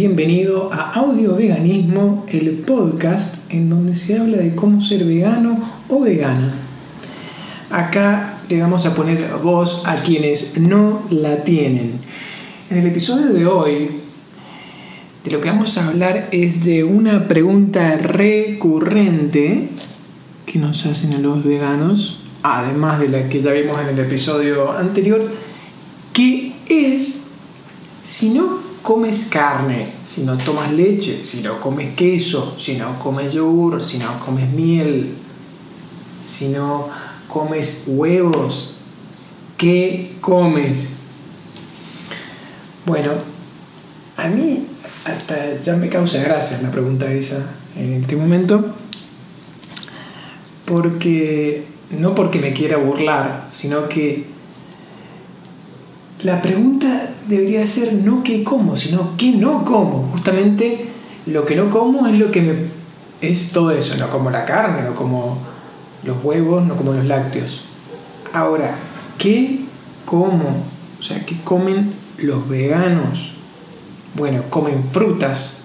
bienvenido 0.00 0.72
a 0.72 0.92
Audio 0.92 1.36
Veganismo, 1.36 2.24
el 2.30 2.52
podcast 2.52 3.52
en 3.52 3.68
donde 3.68 3.92
se 3.92 4.18
habla 4.18 4.38
de 4.38 4.54
cómo 4.54 4.80
ser 4.80 5.04
vegano 5.04 5.62
o 5.90 6.00
vegana. 6.00 6.54
Acá 7.68 8.38
le 8.48 8.62
vamos 8.62 8.86
a 8.86 8.94
poner 8.94 9.30
voz 9.42 9.82
a 9.84 9.96
quienes 9.96 10.56
no 10.58 11.02
la 11.10 11.44
tienen. 11.44 12.00
En 12.70 12.78
el 12.78 12.86
episodio 12.86 13.34
de 13.34 13.44
hoy, 13.44 13.90
de 15.22 15.30
lo 15.30 15.38
que 15.42 15.50
vamos 15.50 15.76
a 15.76 15.88
hablar 15.88 16.30
es 16.32 16.64
de 16.64 16.82
una 16.82 17.28
pregunta 17.28 17.98
recurrente 17.98 19.68
que 20.46 20.58
nos 20.58 20.86
hacen 20.86 21.12
a 21.12 21.18
los 21.18 21.44
veganos, 21.44 22.22
además 22.42 23.00
de 23.00 23.10
la 23.10 23.28
que 23.28 23.42
ya 23.42 23.52
vimos 23.52 23.78
en 23.82 23.88
el 23.88 23.98
episodio 23.98 24.72
anterior, 24.72 25.30
que 26.14 26.54
es 26.70 27.20
si 28.02 28.30
no 28.30 28.69
comes 28.82 29.28
carne, 29.28 29.92
si 30.04 30.22
no 30.22 30.36
tomas 30.36 30.72
leche, 30.72 31.22
si 31.24 31.42
no 31.42 31.60
comes 31.60 31.94
queso, 31.94 32.54
si 32.58 32.76
no 32.76 32.98
comes 32.98 33.32
yogur, 33.32 33.84
si 33.84 33.98
no 33.98 34.18
comes 34.24 34.48
miel, 34.50 35.14
si 36.22 36.48
no 36.48 36.88
comes 37.28 37.84
huevos, 37.86 38.74
¿qué 39.56 40.16
comes? 40.20 40.94
Bueno, 42.86 43.12
a 44.16 44.28
mí 44.28 44.66
hasta 45.04 45.60
ya 45.60 45.76
me 45.76 45.88
causa 45.88 46.22
gracia 46.22 46.60
la 46.62 46.70
pregunta 46.70 47.12
esa 47.12 47.44
en 47.76 48.02
este 48.02 48.16
momento, 48.16 48.74
porque 50.64 51.66
no 51.98 52.14
porque 52.14 52.38
me 52.38 52.52
quiera 52.52 52.76
burlar, 52.76 53.48
sino 53.50 53.88
que 53.88 54.26
la 56.22 56.42
pregunta 56.42 57.10
debería 57.28 57.66
ser 57.66 57.94
no 57.94 58.22
qué 58.22 58.44
como, 58.44 58.76
sino 58.76 59.16
qué 59.16 59.32
no 59.32 59.64
como. 59.64 60.10
Justamente 60.12 60.88
lo 61.26 61.44
que 61.46 61.56
no 61.56 61.70
como 61.70 62.06
es 62.06 62.18
lo 62.18 62.30
que 62.30 62.42
me... 62.42 62.54
es 63.20 63.52
todo 63.52 63.70
eso, 63.70 63.96
no 63.96 64.10
como 64.10 64.30
la 64.30 64.44
carne, 64.44 64.82
no 64.82 64.94
como 64.94 65.38
los 66.04 66.22
huevos, 66.22 66.64
no 66.64 66.76
como 66.76 66.92
los 66.92 67.04
lácteos. 67.04 67.62
Ahora, 68.32 68.74
¿qué 69.18 69.60
como? 70.04 70.64
O 70.98 71.02
sea, 71.02 71.24
¿qué 71.24 71.36
comen 71.42 71.92
los 72.18 72.48
veganos? 72.48 73.32
Bueno, 74.14 74.42
comen 74.50 74.84
frutas 74.90 75.60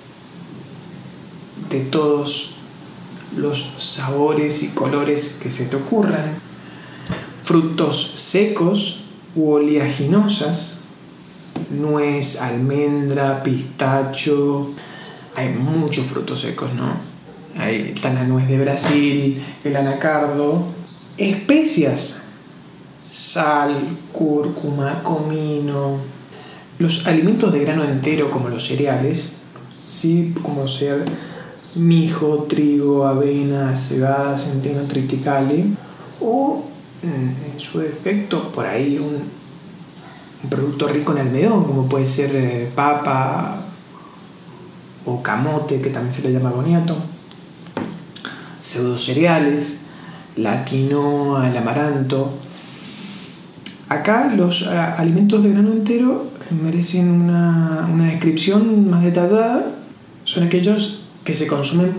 de 1.70 1.80
todos 1.82 2.56
los 3.36 3.74
sabores 3.78 4.64
y 4.64 4.70
colores 4.70 5.38
que 5.42 5.52
se 5.52 5.66
te 5.66 5.76
ocurran, 5.76 6.40
frutos 7.44 8.14
secos 8.16 9.05
u 9.36 9.52
oleaginosas, 9.52 10.82
nuez, 11.70 12.42
almendra, 12.42 13.44
pistacho, 13.44 14.72
hay 15.36 15.50
muchos 15.50 16.06
frutos 16.08 16.42
secos, 16.42 16.74
¿no? 16.74 16.94
Ahí 17.58 17.94
está 17.96 18.14
la 18.14 18.24
nuez 18.24 18.48
de 18.48 18.60
Brasil, 18.60 19.44
el 19.64 19.76
anacardo, 19.76 20.64
especias, 21.18 22.22
sal, 23.10 23.98
cúrcuma, 24.12 25.02
comino, 25.04 25.98
los 26.80 27.08
alimentos 27.08 27.54
de 27.54 27.60
grano 27.60 27.84
entero 27.84 28.30
como 28.30 28.50
los 28.50 28.66
cereales, 28.68 29.38
¿sí? 29.88 30.34
como 30.42 30.68
ser 30.68 31.06
mijo, 31.76 32.46
trigo, 32.50 33.06
avena, 33.06 33.76
cebada, 33.76 34.38
centeno, 34.38 34.84
triticale, 34.88 35.66
o 36.20 36.66
en 37.06 37.60
su 37.60 37.80
defecto 37.80 38.52
por 38.52 38.66
ahí 38.66 38.98
un 38.98 39.24
producto 40.50 40.88
rico 40.88 41.14
en 41.14 41.20
almidón, 41.20 41.64
como 41.66 41.88
puede 41.88 42.06
ser 42.06 42.36
eh, 42.36 42.72
papa 42.74 43.64
o 45.06 45.22
camote, 45.22 45.82
que 45.82 45.90
también 45.90 46.14
se 46.14 46.24
le 46.24 46.34
llama 46.34 46.52
boniato, 46.52 46.98
pseudo 48.60 48.98
cereales, 48.98 49.82
la 50.36 50.66
quinoa, 50.66 51.50
el 51.50 51.58
amaranto. 51.58 52.34
Acá 53.90 54.34
los 54.36 54.64
eh, 54.64 54.70
alimentos 54.76 55.44
de 55.44 55.50
grano 55.50 55.72
entero 55.72 56.32
merecen 56.64 57.10
una, 57.10 57.88
una 57.92 58.06
descripción 58.06 58.90
más 58.90 59.04
detallada. 59.04 59.72
Son 60.24 60.44
aquellos 60.44 61.04
que 61.24 61.34
se 61.34 61.48
consumen 61.48 61.94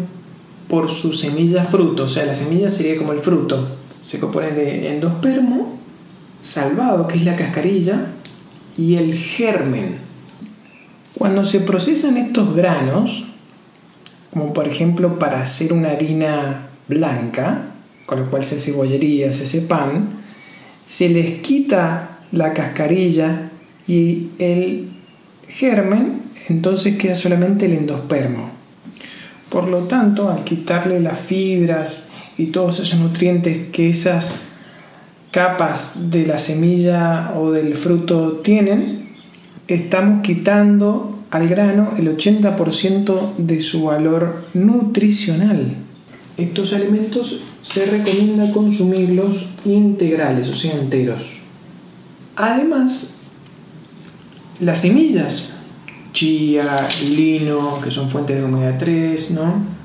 por 0.69 0.91
su 0.91 1.13
semilla 1.13 1.63
fruto, 1.63 2.05
o 2.05 2.09
sea, 2.09 2.27
la 2.27 2.35
semilla 2.35 2.69
sería 2.69 2.99
como 2.99 3.13
el 3.13 3.21
fruto. 3.21 3.69
Se 4.07 4.21
compone 4.21 4.53
de 4.53 4.93
endospermo, 4.93 5.81
salvado, 6.41 7.09
que 7.09 7.17
es 7.17 7.25
la 7.25 7.35
cascarilla, 7.35 8.07
y 8.79 8.95
el 8.95 9.13
germen. 9.13 9.97
Cuando 11.19 11.45
se 11.45 11.59
procesan 11.59 12.17
estos 12.17 12.55
granos, 12.55 13.25
como 14.33 14.53
por 14.53 14.69
ejemplo 14.69 15.19
para 15.19 15.43
hacer 15.43 15.73
una 15.73 15.91
harina 15.91 16.69
blanca, 16.87 17.71
con 18.07 18.21
lo 18.21 18.31
cual 18.31 18.45
se 18.45 18.59
hace 18.59 18.71
bollería, 18.71 19.33
se 19.33 19.43
hace 19.43 19.63
pan, 19.63 20.11
se 20.87 21.09
les 21.09 21.41
quita 21.41 22.21
la 22.31 22.53
cascarilla 22.53 23.51
y 23.89 24.29
el 24.39 24.89
germen, 25.49 26.23
entonces 26.49 26.97
queda 26.97 27.17
solamente 27.17 27.67
el 27.67 27.73
endospermo. 27.73 28.51
Por 29.49 29.67
lo 29.67 29.89
tanto, 29.89 30.31
al 30.31 30.45
quitarle 30.45 31.01
las 31.01 31.19
fibras 31.19 32.06
y 32.39 32.47
todos 32.47 32.81
esos 32.81 32.99
nutrientes 32.99 33.69
que 33.73 33.89
esas 33.89 34.41
capas 35.31 36.11
de 36.11 36.27
la 36.27 36.39
semilla 36.39 37.35
o 37.37 37.51
del 37.51 37.77
fruto 37.77 38.39
tienen, 38.39 39.11
estamos 39.69 40.23
quitando 40.23 41.19
al 41.31 41.49
grano 41.49 41.93
el 41.99 42.17
80% 42.17 43.37
de 43.37 43.61
su 43.61 43.85
valor 43.85 44.47
nutricional. 44.55 45.77
Estos 46.37 46.73
alimentos 46.73 47.41
se 47.63 47.87
recomienda 47.87 48.53
consumirlos 48.53 49.49
integrales, 49.65 50.49
o 50.49 50.55
sea, 50.55 50.75
enteros. 50.75 51.41
Además, 52.37 53.17
las 54.61 54.83
semillas, 54.83 55.59
chía, 56.13 56.87
lino, 57.09 57.81
que 57.83 57.91
son 57.91 58.09
fuentes 58.09 58.37
de 58.37 58.45
omega 58.45 58.79
3, 58.79 59.31
¿no? 59.33 59.76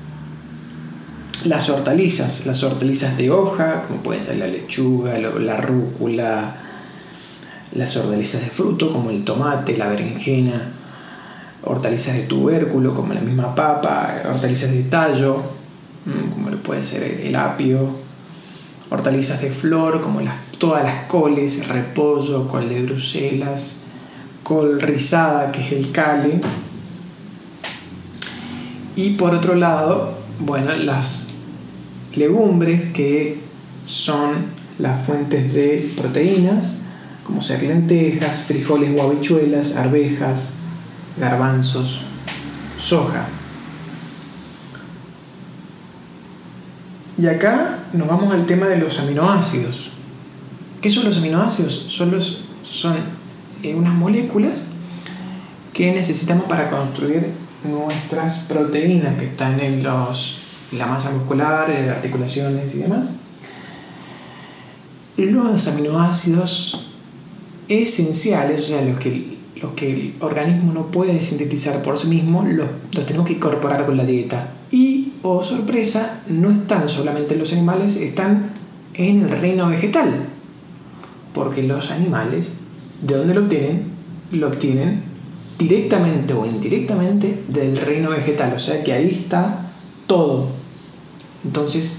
Las 1.44 1.68
hortalizas, 1.70 2.46
las 2.46 2.62
hortalizas 2.62 3.16
de 3.16 3.30
hoja, 3.30 3.84
como 3.86 4.02
pueden 4.02 4.24
ser 4.24 4.36
la 4.36 4.46
lechuga, 4.46 5.18
la 5.18 5.56
rúcula, 5.56 6.56
las 7.74 7.96
hortalizas 7.96 8.42
de 8.42 8.48
fruto, 8.48 8.92
como 8.92 9.10
el 9.10 9.24
tomate, 9.24 9.76
la 9.76 9.88
berenjena, 9.88 10.72
hortalizas 11.64 12.16
de 12.16 12.22
tubérculo, 12.24 12.94
como 12.94 13.14
la 13.14 13.20
misma 13.20 13.54
papa, 13.54 14.22
hortalizas 14.28 14.72
de 14.72 14.82
tallo, 14.84 15.42
mm, 16.04 16.30
como 16.30 16.50
puede 16.58 16.82
ser 16.82 17.02
el 17.02 17.34
apio, 17.34 17.88
hortalizas 18.90 19.40
de 19.40 19.50
flor, 19.50 20.00
como 20.00 20.20
todas 20.58 20.84
las 20.84 21.06
coles, 21.06 21.66
repollo, 21.68 22.46
col 22.46 22.68
de 22.68 22.82
Bruselas, 22.82 23.80
col 24.42 24.80
rizada, 24.80 25.50
que 25.50 25.60
es 25.60 25.72
el 25.72 25.92
cale. 25.92 26.40
Y 28.94 29.14
por 29.14 29.34
otro 29.34 29.54
lado, 29.54 30.18
bueno, 30.38 30.72
las 30.74 31.31
legumbres 32.16 32.92
que 32.92 33.38
son 33.86 34.32
las 34.78 35.04
fuentes 35.06 35.52
de 35.54 35.92
proteínas, 35.96 36.78
como 37.24 37.42
ser 37.42 37.62
lentejas, 37.62 38.44
frijoles 38.44 38.98
o 38.98 39.02
habichuelas, 39.02 39.76
arvejas, 39.76 40.50
garbanzos, 41.18 42.02
soja. 42.80 43.26
Y 47.16 47.26
acá 47.26 47.78
nos 47.92 48.08
vamos 48.08 48.32
al 48.32 48.46
tema 48.46 48.66
de 48.66 48.78
los 48.78 48.98
aminoácidos. 48.98 49.90
¿Qué 50.80 50.88
son 50.88 51.04
los 51.04 51.18
aminoácidos? 51.18 51.86
Son, 51.90 52.10
los, 52.10 52.44
son 52.64 52.96
eh, 53.62 53.74
unas 53.74 53.94
moléculas 53.94 54.62
que 55.72 55.92
necesitamos 55.92 56.46
para 56.46 56.68
construir 56.68 57.28
nuestras 57.64 58.40
proteínas 58.40 59.18
que 59.18 59.26
están 59.26 59.60
en 59.60 59.82
los 59.82 60.41
la 60.72 60.86
masa 60.86 61.10
muscular, 61.10 61.70
eh, 61.70 61.90
articulaciones 61.90 62.74
y 62.74 62.78
demás. 62.78 63.10
Los 65.16 65.68
aminoácidos 65.68 66.88
esenciales, 67.68 68.60
o 68.60 68.64
sea, 68.64 68.82
los 68.82 68.98
que, 68.98 69.32
el 69.80 70.14
organismo 70.20 70.72
no 70.72 70.86
puede 70.86 71.20
sintetizar 71.22 71.82
por 71.82 71.98
sí 71.98 72.08
mismo, 72.08 72.42
los, 72.42 72.68
los 72.92 73.06
tenemos 73.06 73.26
que 73.26 73.34
incorporar 73.34 73.86
con 73.86 73.96
la 73.96 74.04
dieta. 74.04 74.48
Y, 74.70 75.12
oh 75.22 75.44
sorpresa, 75.44 76.22
no 76.28 76.50
están 76.50 76.88
solamente 76.88 77.34
en 77.34 77.40
los 77.40 77.52
animales, 77.52 77.96
están 77.96 78.50
en 78.94 79.22
el 79.22 79.30
reino 79.30 79.68
vegetal. 79.68 80.26
Porque 81.34 81.62
los 81.62 81.90
animales, 81.90 82.48
¿de 83.02 83.16
dónde 83.16 83.34
lo 83.34 83.42
obtienen? 83.42 83.84
Lo 84.32 84.48
obtienen 84.48 85.02
directamente 85.58 86.34
o 86.34 86.46
indirectamente 86.46 87.44
del 87.48 87.76
reino 87.76 88.10
vegetal. 88.10 88.54
O 88.56 88.58
sea 88.58 88.82
que 88.82 88.92
ahí 88.92 89.10
está 89.22 89.70
todo. 90.06 90.61
Entonces, 91.44 91.98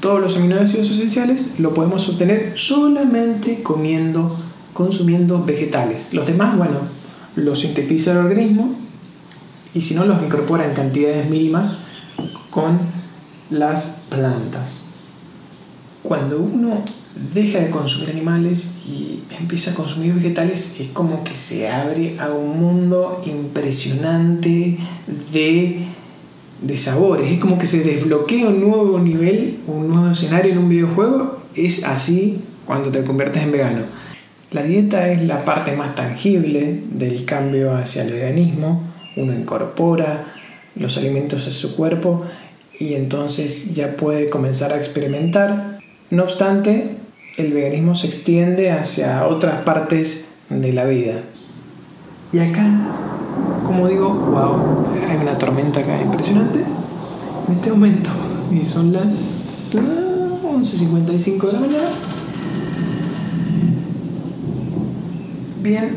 todos 0.00 0.20
los 0.20 0.36
aminoácidos 0.36 0.90
esenciales 0.90 1.58
lo 1.58 1.72
podemos 1.74 2.08
obtener 2.08 2.54
solamente 2.56 3.62
comiendo, 3.62 4.36
consumiendo 4.72 5.44
vegetales. 5.44 6.12
Los 6.12 6.26
demás, 6.26 6.56
bueno, 6.56 6.80
los 7.36 7.60
sintetiza 7.60 8.12
el 8.12 8.18
organismo 8.18 8.74
y 9.74 9.82
si 9.82 9.94
no 9.94 10.04
los 10.04 10.22
incorpora 10.22 10.66
en 10.66 10.74
cantidades 10.74 11.28
mínimas 11.28 11.78
con 12.50 12.78
las 13.50 13.96
plantas. 14.08 14.80
Cuando 16.02 16.38
uno 16.38 16.82
deja 17.32 17.60
de 17.60 17.70
consumir 17.70 18.10
animales 18.10 18.82
y 18.86 19.22
empieza 19.38 19.70
a 19.70 19.74
consumir 19.74 20.14
vegetales, 20.14 20.80
es 20.80 20.88
como 20.88 21.24
que 21.24 21.34
se 21.34 21.68
abre 21.68 22.18
a 22.20 22.30
un 22.30 22.60
mundo 22.60 23.22
impresionante 23.24 24.78
de, 25.32 25.86
de 26.64 26.76
sabores. 26.76 27.30
Es 27.30 27.38
como 27.38 27.58
que 27.58 27.66
se 27.66 27.82
desbloquea 27.84 28.48
un 28.48 28.60
nuevo 28.60 28.98
nivel, 28.98 29.60
un 29.66 29.88
nuevo 29.88 30.10
escenario 30.10 30.52
en 30.52 30.58
un 30.58 30.68
videojuego. 30.68 31.38
Es 31.54 31.84
así 31.84 32.40
cuando 32.66 32.90
te 32.90 33.04
conviertes 33.04 33.42
en 33.42 33.52
vegano. 33.52 33.82
La 34.50 34.62
dieta 34.62 35.08
es 35.08 35.22
la 35.22 35.44
parte 35.44 35.72
más 35.72 35.94
tangible 35.94 36.80
del 36.90 37.24
cambio 37.24 37.76
hacia 37.76 38.02
el 38.02 38.12
veganismo. 38.12 38.82
Uno 39.16 39.32
incorpora 39.32 40.24
los 40.76 40.96
alimentos 40.96 41.46
a 41.46 41.50
su 41.50 41.76
cuerpo 41.76 42.24
y 42.78 42.94
entonces 42.94 43.74
ya 43.74 43.96
puede 43.96 44.28
comenzar 44.30 44.72
a 44.72 44.78
experimentar. 44.78 45.78
No 46.10 46.24
obstante, 46.24 46.90
el 47.36 47.52
veganismo 47.52 47.94
se 47.94 48.06
extiende 48.06 48.70
hacia 48.70 49.26
otras 49.26 49.62
partes 49.62 50.26
de 50.48 50.72
la 50.72 50.84
vida. 50.84 51.22
Y 52.32 52.38
acá, 52.38 52.64
como 53.64 53.88
digo, 53.88 54.10
wow, 54.10 54.86
hay 55.08 55.16
una 55.16 55.36
tormenta 55.38 55.80
acá 55.80 56.00
impresionante 56.00 56.60
en 57.48 57.54
este 57.54 57.70
momento. 57.70 58.10
Y 58.52 58.64
son 58.64 58.92
las 58.92 59.74
11.55 59.74 61.46
de 61.46 61.52
la 61.52 61.60
mañana. 61.60 61.88
Bien, 65.62 65.96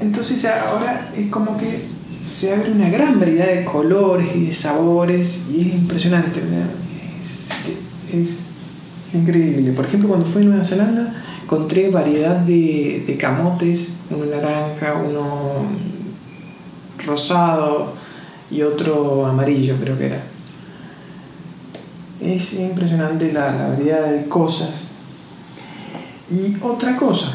entonces 0.00 0.44
ahora 0.44 1.10
es 1.16 1.28
como 1.28 1.56
que 1.58 1.84
se 2.20 2.54
abre 2.54 2.72
una 2.72 2.88
gran 2.88 3.18
variedad 3.18 3.46
de 3.46 3.64
colores 3.64 4.28
y 4.34 4.46
de 4.46 4.54
sabores 4.54 5.48
y 5.50 5.60
es 5.62 5.74
impresionante. 5.74 6.40
Es, 7.18 7.50
es, 8.12 8.40
increíble. 9.12 9.72
Por 9.72 9.86
ejemplo, 9.86 10.08
cuando 10.08 10.26
fui 10.26 10.42
a 10.42 10.44
Nueva 10.44 10.64
Zelanda 10.64 11.12
encontré 11.50 11.90
variedad 11.90 12.36
de, 12.36 13.02
de 13.04 13.16
camotes, 13.16 13.94
uno 14.08 14.24
naranja, 14.24 14.94
uno 14.94 15.66
rosado 17.04 17.92
y 18.52 18.62
otro 18.62 19.26
amarillo 19.26 19.74
creo 19.80 19.98
que 19.98 20.06
era. 20.06 20.22
Es 22.20 22.52
impresionante 22.52 23.32
la, 23.32 23.50
la 23.50 23.68
variedad 23.70 24.10
de 24.10 24.28
cosas. 24.28 24.90
Y 26.30 26.56
otra 26.62 26.96
cosa, 26.96 27.32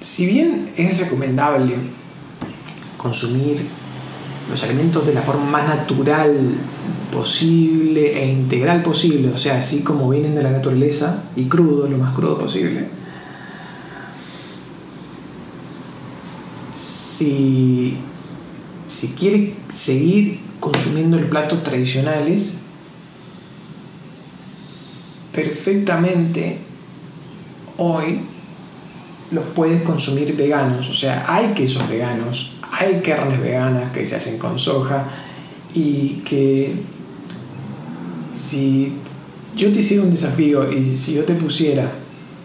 si 0.00 0.24
bien 0.24 0.72
es 0.78 0.98
recomendable 0.98 1.74
consumir 2.96 3.68
los 4.48 4.62
alimentos 4.62 5.06
de 5.06 5.14
la 5.14 5.22
forma 5.22 5.44
más 5.44 5.68
natural 5.68 6.36
posible 7.12 8.22
e 8.22 8.26
integral 8.32 8.82
posible, 8.82 9.30
o 9.32 9.38
sea, 9.38 9.58
así 9.58 9.82
como 9.82 10.08
vienen 10.08 10.34
de 10.34 10.42
la 10.42 10.50
naturaleza 10.50 11.24
y 11.36 11.44
crudo, 11.44 11.88
lo 11.88 11.98
más 11.98 12.14
crudo 12.14 12.38
posible, 12.38 12.86
si, 16.74 17.96
si 18.86 19.08
quiere 19.08 19.54
seguir 19.68 20.40
consumiendo 20.60 21.18
los 21.18 21.28
platos 21.28 21.62
tradicionales, 21.62 22.58
perfectamente 25.32 26.58
hoy 27.76 28.20
los 29.30 29.44
puedes 29.54 29.82
consumir 29.82 30.36
veganos. 30.36 30.88
O 30.88 30.94
sea, 30.94 31.24
hay 31.28 31.54
quesos 31.54 31.88
veganos, 31.88 32.52
hay 32.72 33.00
carnes 33.00 33.40
veganas 33.40 33.90
que 33.90 34.04
se 34.04 34.16
hacen 34.16 34.38
con 34.38 34.58
soja 34.58 35.08
y 35.74 36.22
que 36.24 36.74
si 38.32 38.92
yo 39.56 39.72
te 39.72 39.80
hiciera 39.80 40.02
un 40.02 40.10
desafío 40.10 40.70
y 40.72 40.96
si 40.96 41.14
yo 41.14 41.24
te 41.24 41.34
pusiera, 41.34 41.90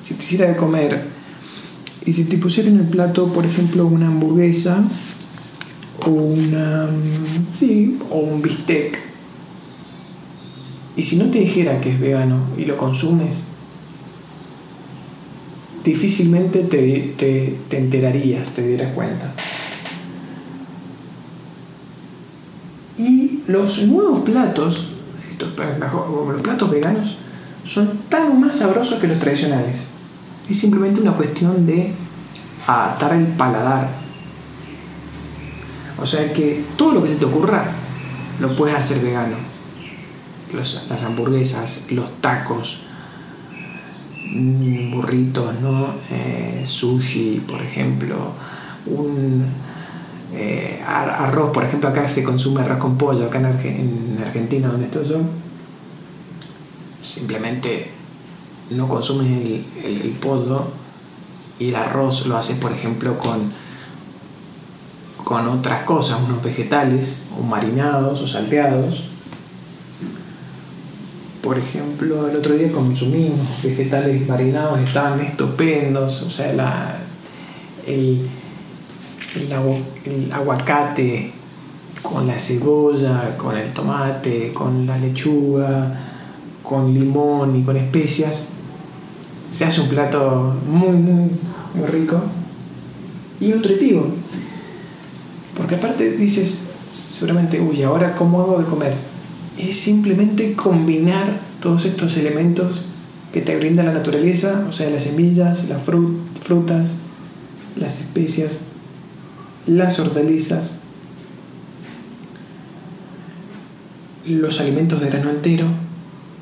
si 0.01 0.13
te 0.15 0.23
hiciera 0.23 0.47
de 0.47 0.55
comer 0.55 1.03
y 2.05 2.13
si 2.13 2.25
te 2.25 2.37
pusiera 2.37 2.69
en 2.69 2.79
el 2.79 2.87
plato, 2.87 3.27
por 3.27 3.45
ejemplo, 3.45 3.85
una 3.85 4.07
hamburguesa 4.07 4.83
o 6.05 6.09
una, 6.09 6.89
sí, 7.51 7.97
o 8.09 8.19
un 8.19 8.41
bistec, 8.41 8.99
y 10.95 11.03
si 11.03 11.17
no 11.17 11.29
te 11.29 11.39
dijera 11.39 11.81
que 11.81 11.91
es 11.91 11.99
vegano 11.99 12.45
y 12.57 12.65
lo 12.65 12.77
consumes, 12.77 13.43
difícilmente 15.83 16.59
te, 16.63 17.57
enterarías, 17.71 18.49
te 18.51 18.67
dieras 18.67 18.93
cuenta. 18.93 19.33
Y 22.97 23.43
los 23.47 23.83
nuevos 23.83 24.21
platos, 24.21 24.89
estos, 25.29 25.49
los 25.57 26.41
platos 26.41 26.69
veganos, 26.69 27.17
son 27.65 27.97
tan 28.09 28.39
más 28.39 28.57
sabrosos 28.57 28.99
que 28.99 29.07
los 29.07 29.19
tradicionales. 29.19 29.87
Es 30.49 30.59
simplemente 30.59 31.01
una 31.01 31.13
cuestión 31.13 31.65
de 31.65 31.93
adaptar 32.67 33.13
el 33.13 33.25
paladar. 33.27 33.89
O 35.97 36.05
sea 36.05 36.31
que 36.33 36.65
todo 36.75 36.95
lo 36.95 37.03
que 37.03 37.09
se 37.09 37.15
te 37.15 37.25
ocurra 37.25 37.71
lo 38.39 38.55
puedes 38.55 38.75
hacer 38.75 39.01
vegano. 39.03 39.37
las 40.53 41.03
hamburguesas, 41.03 41.87
los 41.91 42.21
tacos, 42.21 42.81
burritos, 44.91 45.59
¿no? 45.61 45.95
Eh, 46.11 46.63
sushi, 46.65 47.43
por 47.47 47.61
ejemplo, 47.61 48.15
un 48.85 49.45
eh, 50.35 50.81
arroz, 50.85 51.51
por 51.51 51.63
ejemplo, 51.63 51.89
acá 51.89 52.07
se 52.07 52.23
consume 52.23 52.61
arroz 52.61 52.79
con 52.79 52.97
pollo, 52.97 53.25
acá 53.25 53.39
en, 53.39 54.17
Argentina, 54.23 54.67
donde 54.67 54.85
estoy 54.85 55.07
yo, 55.07 55.17
simplemente 57.01 57.91
no 58.71 58.87
consumes 58.87 59.27
el, 59.83 60.17
pollo 60.21 60.67
y 61.59 61.69
el 61.69 61.75
arroz 61.75 62.25
lo 62.25 62.37
haces, 62.37 62.57
por 62.57 62.71
ejemplo, 62.71 63.17
con, 63.19 63.51
con 65.23 65.47
otras 65.47 65.83
cosas, 65.83 66.19
unos 66.27 66.41
vegetales, 66.41 67.27
o 67.39 67.43
marinados 67.43 68.21
o 68.21 68.27
salteados, 68.27 69.03
por 71.43 71.59
ejemplo, 71.59 72.29
el 72.29 72.37
otro 72.37 72.55
día 72.55 72.71
consumimos 72.71 73.61
vegetales 73.61 74.25
marinados, 74.27 74.79
estaban 74.79 75.19
estupendos, 75.19 76.21
o 76.21 76.31
sea, 76.31 76.97
el, 77.85 78.29
el, 79.35 80.31
aguacate 80.31 81.31
con 82.01 82.27
la 82.27 82.39
cebolla, 82.39 83.37
con 83.37 83.57
el 83.57 83.71
tomate, 83.71 84.51
con 84.53 84.85
la 84.85 84.97
lechuga, 84.97 85.99
con 86.61 86.93
limón 86.93 87.59
y 87.59 87.63
con 87.63 87.77
especias, 87.77 88.49
se 89.49 89.65
hace 89.65 89.81
un 89.81 89.89
plato 89.89 90.55
muy, 90.67 90.89
muy, 90.89 91.29
muy 91.73 91.87
rico 91.87 92.21
y 93.39 93.47
nutritivo. 93.47 94.07
Porque 95.55 95.75
aparte 95.75 96.11
dices, 96.11 96.63
seguramente, 96.89 97.61
uy, 97.61 97.83
ahora 97.83 98.15
cómo 98.15 98.41
hago 98.41 98.59
de 98.59 98.65
comer 98.65 99.13
es 99.57 99.77
simplemente 99.77 100.53
combinar 100.53 101.39
todos 101.61 101.85
estos 101.85 102.17
elementos 102.17 102.85
que 103.31 103.41
te 103.41 103.55
brinda 103.57 103.83
la 103.83 103.93
naturaleza, 103.93 104.65
o 104.69 104.73
sea, 104.73 104.89
las 104.89 105.03
semillas, 105.03 105.67
las 105.69 105.81
frutas, 105.83 106.99
las 107.75 107.99
especias, 107.99 108.65
las 109.67 109.99
hortalizas, 109.99 110.81
los 114.27 114.59
alimentos 114.59 115.01
de 115.01 115.09
grano 115.09 115.29
entero, 115.29 115.67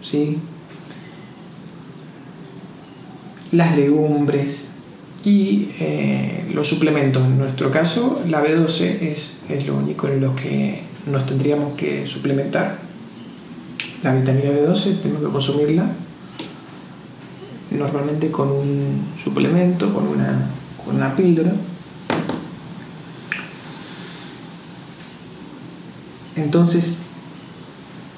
¿sí? 0.02 0.38
las 3.52 3.76
legumbres 3.76 4.72
y 5.26 5.70
eh, 5.80 6.50
los 6.54 6.68
suplementos. 6.68 7.24
En 7.24 7.38
nuestro 7.38 7.72
caso, 7.72 8.24
la 8.30 8.44
B12 8.44 9.02
es, 9.02 9.44
es 9.50 9.68
lo 9.68 9.76
único 9.76 10.08
en 10.08 10.22
lo 10.22 10.36
que 10.36 10.82
nos 11.06 11.26
tendríamos 11.26 11.76
que 11.76 12.06
suplementar 12.06 12.92
la 14.04 14.16
vitamina 14.16 14.50
B12 14.50 15.00
tengo 15.02 15.20
que 15.20 15.32
consumirla 15.32 15.86
normalmente 17.70 18.32
con 18.32 18.52
un 18.52 19.02
suplemento, 19.24 19.94
con 19.94 20.08
una, 20.08 20.40
con 20.84 20.96
una 20.96 21.16
píldora. 21.16 21.54
Entonces, 26.36 27.00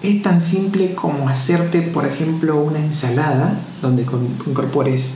es 0.04 0.22
tan 0.22 0.42
simple 0.42 0.94
como 0.94 1.30
hacerte, 1.30 1.82
por 1.82 2.06
ejemplo, 2.06 2.62
una 2.62 2.80
ensalada 2.80 3.58
donde 3.82 4.04
incorpores 4.04 5.16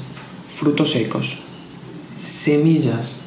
frutos 0.55 0.91
secos, 0.91 1.39
semillas, 2.17 3.21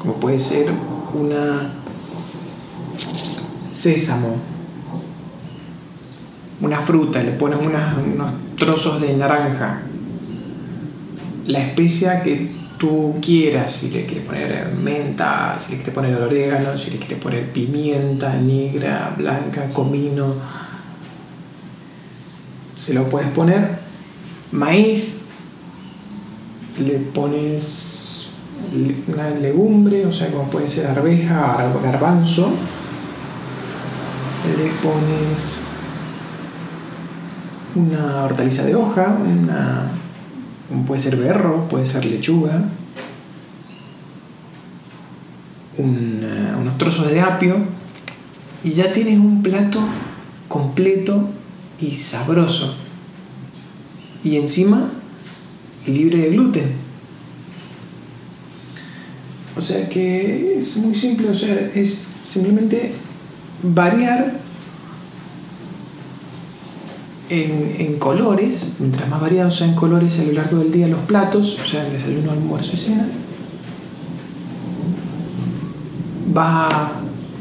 como 0.00 0.14
puede 0.14 0.38
ser 0.38 0.70
una 1.14 1.72
sésamo, 3.72 4.36
una 6.60 6.78
fruta, 6.78 7.22
le 7.22 7.32
pones 7.32 7.58
unos 7.60 8.32
trozos 8.56 9.00
de 9.00 9.16
naranja, 9.16 9.82
la 11.46 11.58
especia 11.60 12.22
que 12.22 12.59
tú 12.80 13.16
quieras, 13.20 13.72
si 13.72 13.90
le 13.90 14.06
quieres 14.06 14.26
poner 14.26 14.72
menta, 14.82 15.54
si 15.58 15.72
le 15.72 15.76
quieres 15.76 15.94
poner 15.94 16.14
orégano, 16.14 16.78
si 16.78 16.90
le 16.90 16.96
quieres 16.96 17.18
poner 17.18 17.52
pimienta 17.52 18.34
negra, 18.36 19.14
blanca, 19.18 19.68
comino, 19.70 20.32
se 22.78 22.94
lo 22.94 23.06
puedes 23.10 23.28
poner. 23.32 23.78
Maíz, 24.52 25.16
le 26.78 26.94
pones 26.94 28.30
una 29.08 29.28
legumbre, 29.28 30.06
o 30.06 30.12
sea, 30.12 30.30
como 30.30 30.44
puede 30.44 30.70
ser 30.70 30.86
arveja, 30.86 31.70
garbanzo, 31.82 32.50
le 34.56 34.70
pones 34.82 35.58
una 37.74 38.24
hortaliza 38.24 38.64
de 38.64 38.74
hoja, 38.74 39.18
una, 39.22 39.99
puede 40.86 41.00
ser 41.00 41.16
berro, 41.16 41.68
puede 41.68 41.86
ser 41.86 42.04
lechuga, 42.04 42.64
unos 45.78 46.78
trozos 46.78 47.08
de 47.10 47.20
apio 47.20 47.56
y 48.62 48.70
ya 48.70 48.92
tienes 48.92 49.18
un 49.18 49.42
plato 49.42 49.80
completo 50.48 51.30
y 51.80 51.94
sabroso. 51.94 52.74
Y 54.22 54.36
encima 54.36 54.90
libre 55.86 56.18
de 56.18 56.30
gluten. 56.30 56.72
O 59.56 59.60
sea 59.60 59.88
que 59.88 60.58
es 60.58 60.76
muy 60.76 60.94
simple, 60.94 61.30
o 61.30 61.34
sea, 61.34 61.54
es 61.74 62.06
simplemente 62.24 62.92
variar 63.62 64.38
en, 67.30 67.98
colores, 67.98 68.72
mientras 68.80 69.08
más 69.08 69.20
variados 69.20 69.56
sean 69.56 69.74
colores 69.74 70.18
a 70.18 70.24
lo 70.24 70.32
largo 70.32 70.58
del 70.58 70.72
día 70.72 70.88
los 70.88 71.00
platos, 71.00 71.58
o 71.62 71.66
sea, 71.66 71.86
el 71.86 71.92
desayuno, 71.92 72.32
almuerzo 72.32 72.72
y 72.74 72.76
cena, 72.76 73.06
va 76.36 76.92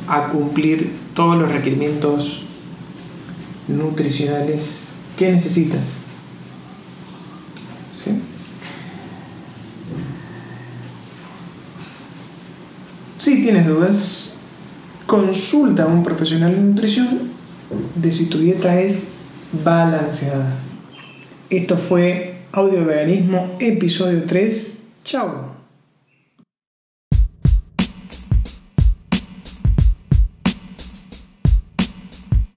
a 0.07 0.29
cumplir 0.29 0.91
todos 1.15 1.37
los 1.37 1.51
requerimientos 1.51 2.43
nutricionales 3.67 4.93
que 5.17 5.31
necesitas. 5.31 5.97
Si 13.17 13.41
tienes 13.41 13.67
dudas, 13.67 14.37
consulta 15.05 15.83
a 15.83 15.87
un 15.87 16.03
profesional 16.03 16.55
de 16.55 16.61
nutrición 16.61 17.29
de 17.95 18.11
si 18.13 18.27
tu 18.27 18.37
dieta 18.39 18.79
es 18.79 19.09
balanceada. 19.51 20.51
Esto 21.49 21.77
fue 21.77 22.35
Audio 22.51 22.85
Veganismo, 22.85 23.55
episodio 23.59 24.23
3. 24.25 24.81
Chao. 25.03 25.48